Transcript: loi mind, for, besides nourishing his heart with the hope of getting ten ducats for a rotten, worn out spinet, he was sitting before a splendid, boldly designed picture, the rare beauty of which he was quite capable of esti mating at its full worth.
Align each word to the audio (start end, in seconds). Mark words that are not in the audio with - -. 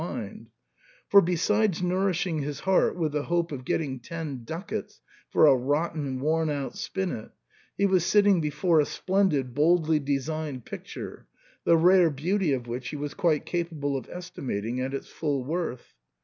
loi 0.01 0.13
mind, 0.15 0.49
for, 1.09 1.21
besides 1.21 1.83
nourishing 1.83 2.39
his 2.39 2.61
heart 2.61 2.95
with 2.95 3.11
the 3.11 3.21
hope 3.21 3.51
of 3.51 3.63
getting 3.63 3.99
ten 3.99 4.43
ducats 4.43 4.99
for 5.29 5.45
a 5.45 5.55
rotten, 5.55 6.19
worn 6.19 6.49
out 6.49 6.75
spinet, 6.75 7.29
he 7.77 7.85
was 7.85 8.03
sitting 8.03 8.41
before 8.41 8.79
a 8.79 8.85
splendid, 8.87 9.53
boldly 9.53 9.99
designed 9.99 10.65
picture, 10.65 11.27
the 11.65 11.77
rare 11.77 12.09
beauty 12.09 12.51
of 12.51 12.65
which 12.65 12.89
he 12.89 12.95
was 12.95 13.13
quite 13.13 13.45
capable 13.45 13.95
of 13.95 14.09
esti 14.09 14.41
mating 14.41 14.81
at 14.81 14.91
its 14.95 15.07
full 15.07 15.43
worth. 15.45 15.93